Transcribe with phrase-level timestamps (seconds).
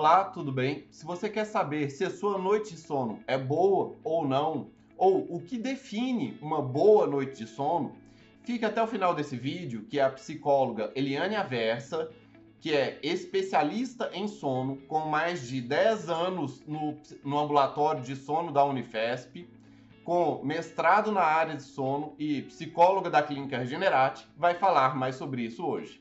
[0.00, 0.86] Olá, tudo bem?
[0.90, 5.26] Se você quer saber se a sua noite de sono é boa ou não, ou
[5.28, 7.94] o que define uma boa noite de sono,
[8.42, 12.10] fique até o final desse vídeo, que a psicóloga Eliane Aversa,
[12.60, 18.50] que é especialista em sono, com mais de 10 anos no, no ambulatório de sono
[18.50, 19.46] da Unifesp,
[20.02, 25.42] com mestrado na área de sono e psicóloga da Clínica Regenerate, vai falar mais sobre
[25.42, 26.00] isso hoje.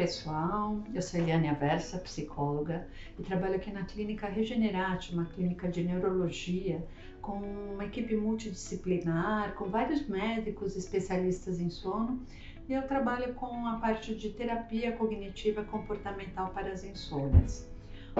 [0.00, 2.88] Pessoal, eu sou Eliane Aversa, psicóloga,
[3.18, 6.82] e trabalho aqui na Clínica Regenerate, uma clínica de neurologia
[7.20, 7.36] com
[7.74, 12.18] uma equipe multidisciplinar, com vários médicos especialistas em sono,
[12.66, 17.68] e eu trabalho com a parte de terapia cognitiva comportamental para as insônias.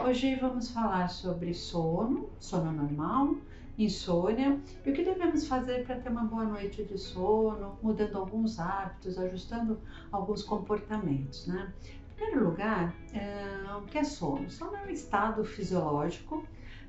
[0.04, 3.36] Hoje vamos falar sobre sono, sono normal,
[3.84, 8.58] insônia e o que devemos fazer para ter uma boa noite de sono, mudando alguns
[8.58, 9.78] hábitos, ajustando
[10.12, 11.72] alguns comportamentos, né?
[12.12, 14.50] Em primeiro lugar, é, o que é sono?
[14.50, 16.44] Sono é um estado fisiológico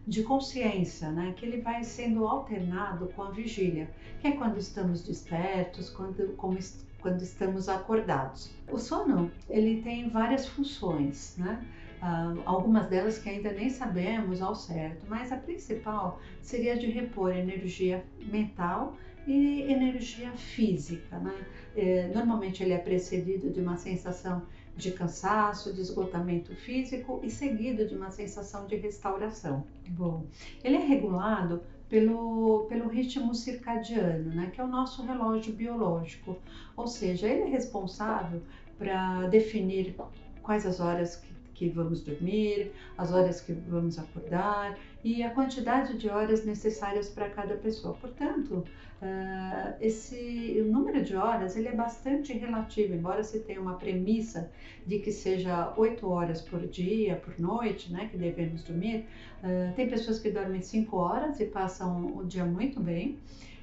[0.06, 1.34] de consciência, né?
[1.38, 3.90] Que ele vai sendo alternado com a vigília,
[4.20, 6.58] que é quando estamos despertos, quando, como,
[7.00, 8.52] quando estamos acordados.
[8.70, 11.66] O sono, ele tem várias funções, né?
[12.02, 17.32] Uh, algumas delas que ainda nem sabemos ao certo, mas a principal seria de repor
[17.32, 21.20] energia mental e energia física.
[21.20, 21.46] Né?
[21.76, 24.42] É, normalmente ele é precedido de uma sensação
[24.76, 29.66] de cansaço, de esgotamento físico e seguido de uma sensação de restauração.
[29.90, 30.26] Bom,
[30.64, 36.40] ele é regulado pelo, pelo ritmo circadiano, né, que é o nosso relógio biológico,
[36.76, 38.42] ou seja, ele é responsável
[38.78, 39.94] para definir
[40.42, 41.32] quais as horas que
[41.62, 47.30] que vamos dormir, as horas que vamos acordar e a quantidade de horas necessárias para
[47.30, 47.94] cada pessoa.
[47.94, 48.66] Portanto,
[49.00, 54.50] uh, esse o número de horas ele é bastante relativo, embora se tenha uma premissa
[54.88, 59.06] de que seja oito horas por dia, por noite, né, que devemos dormir.
[59.44, 63.20] Uh, tem pessoas que dormem cinco horas e passam o dia muito bem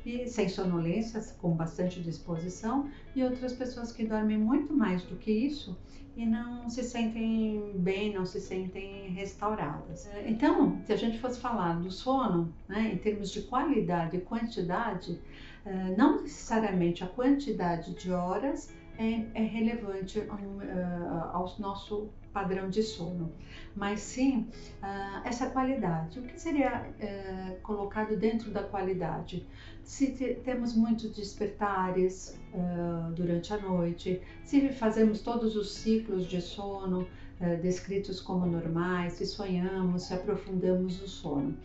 [0.09, 5.31] e sem sonolências, com bastante disposição, e outras pessoas que dormem muito mais do que
[5.31, 5.77] isso
[6.17, 10.09] e não se sentem bem, não se sentem restauradas.
[10.27, 15.21] Então, se a gente fosse falar do sono, né, em termos de qualidade e quantidade,
[15.65, 20.21] eh, não necessariamente a quantidade de horas é, é relevante
[21.33, 22.09] ao nosso
[22.39, 23.33] padrão de sono,
[23.75, 24.47] mas sim
[24.81, 26.21] uh, essa qualidade.
[26.21, 29.45] O que seria uh, colocado dentro da qualidade?
[29.83, 36.41] Se te, temos muitos despertares uh, durante a noite, se fazemos todos os ciclos de
[36.41, 37.07] sono
[37.63, 41.57] descritos como normais, se sonhamos, se aprofundamos o sono.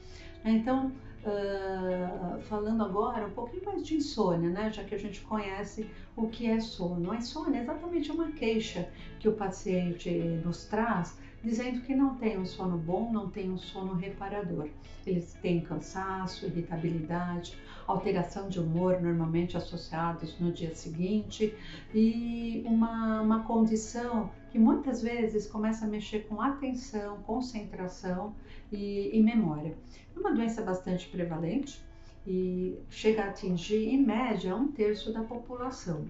[0.45, 0.91] Então,
[1.25, 4.69] Uh, falando agora um pouquinho mais de insônia, né?
[4.69, 7.11] Já que a gente conhece o que é sono.
[7.11, 8.89] A insônia é exatamente uma queixa
[9.19, 10.09] que o paciente
[10.43, 14.67] nos traz, dizendo que não tem um sono bom, não tem um sono reparador.
[15.05, 17.57] Eles têm cansaço, irritabilidade,
[17.87, 21.55] alteração de humor, normalmente associados no dia seguinte,
[21.93, 28.35] e uma, uma condição que muitas vezes começa a mexer com atenção, concentração
[28.71, 29.75] e, e memória.
[30.15, 31.83] É uma doença bastante prevalente
[32.27, 36.05] e chega a atingir, em média, um terço da população.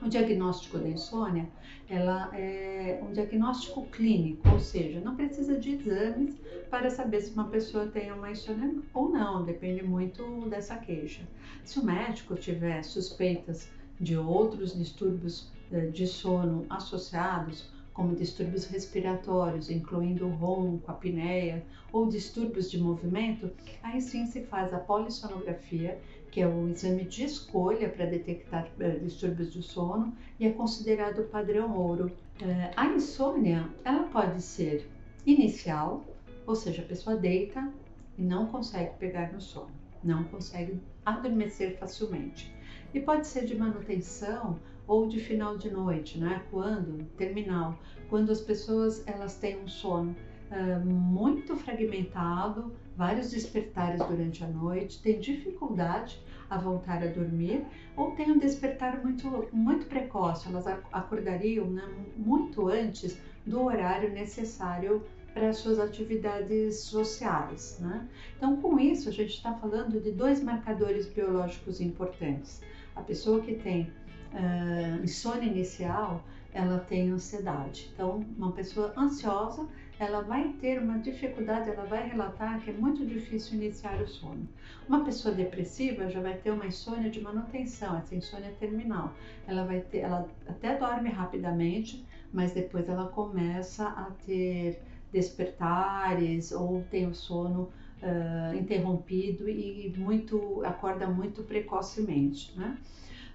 [0.00, 1.48] O diagnóstico da insônia
[1.88, 6.36] ela é um diagnóstico clínico, ou seja, não precisa de exames
[6.70, 11.26] para saber se uma pessoa tem uma insônia ou não, depende muito dessa queixa.
[11.64, 13.68] Se o médico tiver suspeitas
[14.00, 15.50] de outros distúrbios
[15.92, 23.50] de sono associados, como distúrbios respiratórios, incluindo o ronco, apneia ou distúrbios de movimento,
[23.82, 25.98] aí sim se faz a polissonografia,
[26.30, 31.20] que é o exame de escolha para detectar uh, distúrbios do sono e é considerado
[31.20, 32.12] o padrão ouro.
[32.42, 34.86] Uh, a insônia, ela pode ser
[35.24, 36.04] inicial,
[36.46, 37.72] ou seja, a pessoa deita
[38.18, 39.72] e não consegue pegar no sono,
[40.04, 42.54] não consegue adormecer facilmente.
[42.92, 46.42] E pode ser de manutenção ou de final de noite, né?
[46.50, 47.78] Quando terminal,
[48.08, 50.14] quando as pessoas elas têm um sono
[50.50, 57.64] uh, muito fragmentado, vários despertares durante a noite, têm dificuldade a voltar a dormir
[57.96, 61.82] ou têm um despertar muito muito precoce, elas acordariam né,
[62.16, 65.02] muito antes do horário necessário
[65.36, 67.78] para as suas atividades sociais.
[67.78, 68.08] Né?
[68.38, 72.62] Então, com isso, a gente está falando de dois marcadores biológicos importantes.
[72.94, 73.90] A pessoa que tem
[74.36, 76.22] uh, insônia inicial,
[76.52, 77.90] ela tem ansiedade.
[77.92, 79.66] Então, uma pessoa ansiosa,
[79.98, 84.48] ela vai ter uma dificuldade, ela vai relatar que é muito difícil iniciar o sono.
[84.88, 89.12] Uma pessoa depressiva já vai ter uma insônia de manutenção, essa insônia terminal.
[89.46, 94.80] Ela vai ter, ela até dorme rapidamente, mas depois ela começa a ter
[95.12, 97.70] despertares ou tem o sono
[98.02, 102.76] uh, interrompido e muito acorda muito precocemente, né?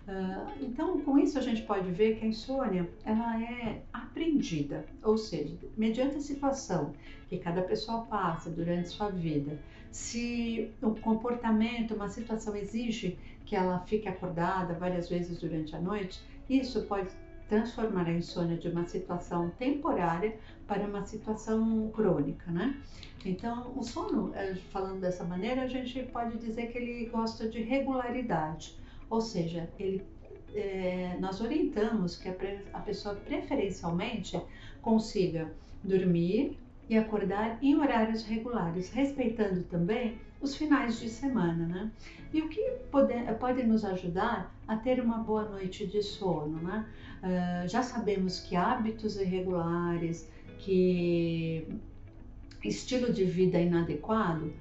[0.08, 5.18] Uh, então, com isso a gente pode ver que a insônia ela é aprendida, ou
[5.18, 6.94] seja, mediante a situação
[7.30, 9.60] que cada pessoa passa durante sua vida,
[9.92, 16.22] se o comportamento, uma situação exige que ela fique acordada várias vezes durante a noite,
[16.50, 17.10] isso pode
[17.50, 22.82] transformar a insônia de uma situação temporária para uma situação crônica, né?
[23.26, 27.62] Então, o sono, eh, falando dessa maneira, a gente pode dizer que ele gosta de
[27.62, 28.80] regularidade,
[29.12, 30.02] ou seja, ele,
[30.56, 32.36] é, nós orientamos que a,
[32.74, 34.42] a pessoa preferencialmente
[34.82, 35.52] consiga
[35.84, 36.58] dormir
[36.90, 41.92] e acordar em horários regulares, respeitando também os finais de semana, né?
[42.34, 46.88] E o que pode, pode nos ajudar a ter uma boa noite de sono, né?
[47.22, 50.28] Uh, já sabemos que hábitos irregulares,
[50.58, 51.68] que
[52.64, 54.54] estilo de vida inadequado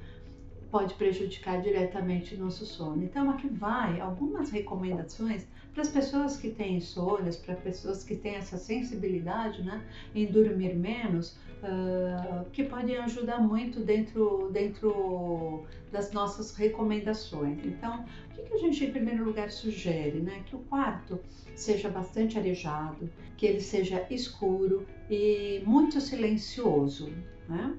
[0.70, 3.02] pode prejudicar diretamente nosso sono.
[3.02, 8.36] Então, aqui vai algumas recomendações para as pessoas que têm insônias, para pessoas que têm
[8.36, 9.82] essa sensibilidade né,
[10.14, 17.64] em dormir menos, uh, que podem ajudar muito dentro, dentro das nossas recomendações.
[17.64, 20.20] Então, o que, que a gente, em primeiro lugar, sugere?
[20.20, 20.42] Né?
[20.46, 21.20] Que o quarto
[21.54, 27.12] seja bastante arejado, que ele seja escuro e muito silencioso.
[27.48, 27.76] Né?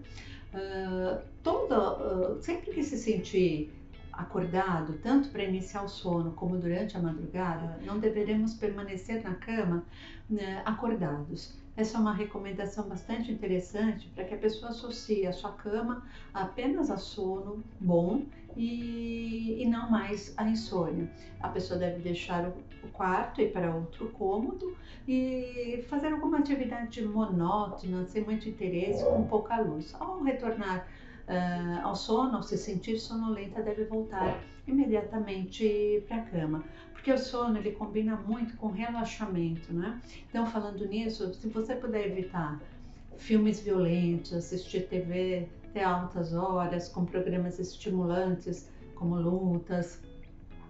[0.54, 3.72] Uh, toda, uh, sempre que se sentir
[4.14, 9.84] acordado, tanto para iniciar o sono como durante a madrugada, não deveremos permanecer na cama
[10.30, 11.60] né, acordados.
[11.76, 16.92] Essa é uma recomendação bastante interessante para que a pessoa associe a sua cama apenas
[16.92, 18.26] a sono bom
[18.58, 21.10] e, e não mais a insônia.
[21.40, 22.54] A pessoa deve deixar o,
[22.84, 24.76] o quarto e ir para outro cômodo
[25.08, 29.96] e fazer alguma atividade monótona, sem muito interesse, com pouca luz.
[30.00, 30.88] Ao retornar
[31.28, 36.64] uh, ao sono, ao se sentir sonolenta, deve voltar imediatamente para a cama
[37.02, 40.00] porque o sono ele combina muito com relaxamento, né?
[40.30, 42.62] Então, falando nisso, se você puder evitar
[43.18, 50.00] filmes violentos, assistir TV até altas horas, com programas estimulantes como lutas,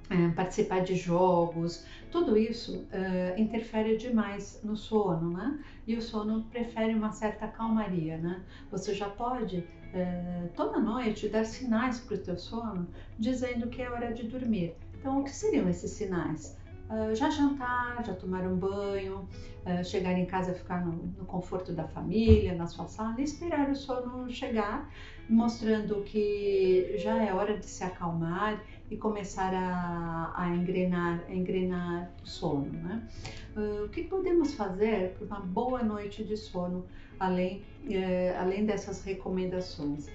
[0.10, 5.62] é, participar de jogos, tudo isso é, interfere demais no sono, né?
[5.86, 8.42] E o sono prefere uma certa calmaria, né?
[8.72, 13.90] Você já pode é, toda noite dar sinais para o teu sono dizendo que é
[13.90, 14.76] hora de dormir.
[15.00, 16.58] Então, o que seriam esses sinais?
[16.90, 19.28] Uh, já jantar, já tomar um banho,
[19.66, 23.70] uh, chegar em casa, ficar no, no, conforto da família, na sua sala e esperar
[23.70, 24.90] o sono chegar,
[25.30, 32.11] mostrando que já é hora de se acalmar e começar a, a engrenar, a engrenar
[32.24, 32.72] sono.
[32.72, 33.08] Né?
[33.56, 36.86] Uh, o que podemos fazer para uma boa noite de sono,
[37.20, 40.08] além, eh, além dessas recomendações?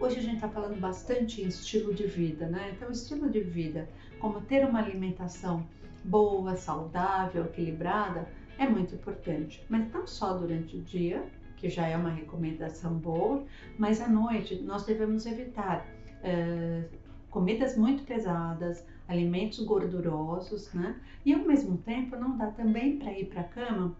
[0.00, 2.72] hoje a gente está falando bastante em estilo de vida, né?
[2.74, 3.86] Então, estilo de vida
[4.18, 5.66] como ter uma alimentação
[6.04, 8.28] boa, saudável, equilibrada,
[8.58, 9.64] é muito importante.
[9.68, 11.24] Mas não só durante o dia,
[11.56, 13.44] que já é uma recomendação boa,
[13.78, 15.86] mas à noite nós devemos evitar
[16.22, 16.84] uh,
[17.30, 20.96] comidas muito pesadas, alimentos gordurosos, né?
[21.26, 23.96] E ao mesmo tempo não dá também para ir para a cama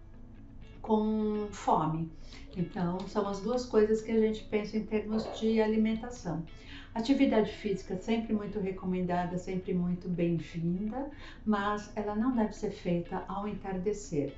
[0.81, 2.09] com fome.
[2.57, 6.43] Então, são as duas coisas que a gente pensa em termos de alimentação.
[6.95, 11.11] Atividade física sempre muito recomendada, sempre muito bem-vinda,
[11.45, 14.33] mas ela não deve ser feita ao entardecer,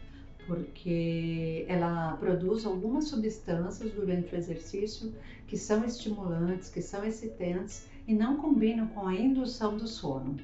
[0.46, 5.14] porque ela produz algumas substâncias durante o exercício
[5.46, 10.37] que são estimulantes, que são excitantes e não combinam com a indução do sono.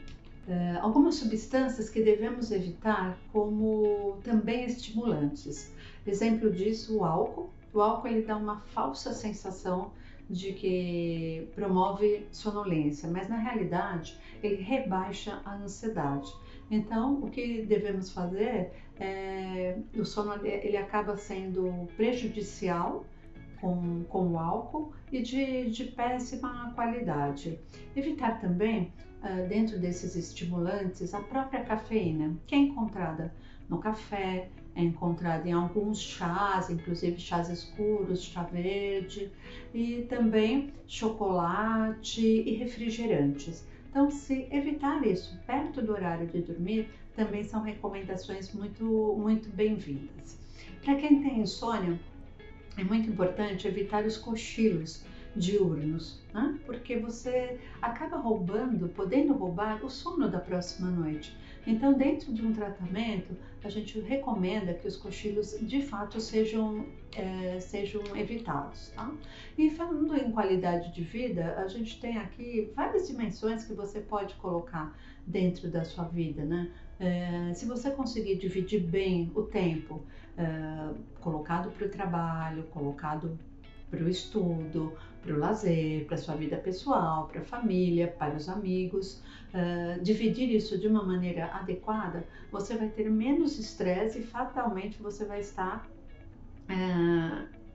[0.49, 5.71] Uh, algumas substâncias que devemos evitar, como também estimulantes.
[6.07, 7.51] Exemplo disso, o álcool.
[7.71, 9.93] O álcool ele dá uma falsa sensação
[10.31, 16.33] de que promove sonolência, mas na realidade ele rebaixa a ansiedade.
[16.71, 23.05] Então, o que devemos fazer é o sono ele acaba sendo prejudicial
[23.61, 27.59] com, com o álcool e de, de péssima qualidade.
[27.95, 33.33] Evitar também, uh, dentro desses estimulantes, a própria cafeína, que é encontrada
[33.69, 39.31] no café, é encontrada em alguns chás, inclusive chás escuros, chá verde,
[39.75, 43.67] e também chocolate e refrigerantes.
[43.91, 48.85] Então, se evitar isso perto do horário de dormir, também são recomendações muito,
[49.19, 50.39] muito bem-vindas.
[50.85, 51.99] Para quem tem insônia,
[52.79, 55.03] é muito importante evitar os cochilos
[55.35, 56.59] diurnos, né?
[56.65, 61.37] porque você acaba roubando, podendo roubar o sono da próxima noite.
[61.67, 67.61] Então, dentro de um tratamento, a gente recomenda que os cochilos de fato sejam, é,
[67.61, 68.89] sejam evitados.
[68.97, 69.13] Tá?
[69.57, 74.35] E falando em qualidade de vida, a gente tem aqui várias dimensões que você pode
[74.37, 76.43] colocar dentro da sua vida.
[76.45, 76.71] Né?
[77.01, 80.03] É, se você conseguir dividir bem o tempo
[80.37, 83.39] é, colocado para o trabalho, colocado
[83.91, 88.37] para o estudo, para o lazer, para a sua vida pessoal, para a família, para
[88.37, 89.23] os amigos.
[89.49, 95.25] Uh, dividir isso de uma maneira adequada, você vai ter menos estresse e fatalmente você
[95.25, 95.89] vai estar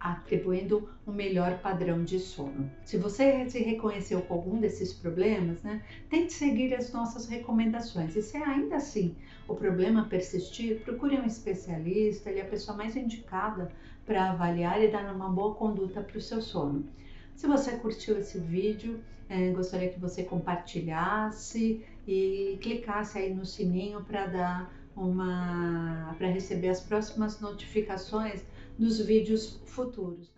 [0.04, 2.70] atribuindo um melhor padrão de sono.
[2.84, 8.14] Se você se reconheceu com algum desses problemas, né, tente seguir as nossas recomendações.
[8.18, 9.16] E se ainda assim
[9.48, 13.72] o problema persistir, procure um especialista, ele é a pessoa mais indicada
[14.06, 16.86] para avaliar e dar uma boa conduta para o seu sono.
[17.34, 24.04] Se você curtiu esse vídeo, é, gostaria que você compartilhasse e clicasse aí no sininho
[24.04, 28.44] para dar uma para receber as próximas notificações
[28.78, 30.33] dos vídeos futuros.